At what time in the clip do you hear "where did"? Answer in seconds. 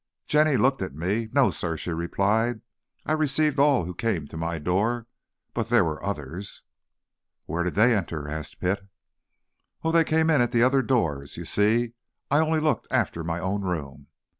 7.45-7.75